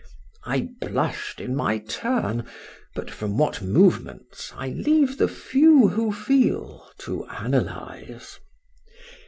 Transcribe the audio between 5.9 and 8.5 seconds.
feel, to analyze.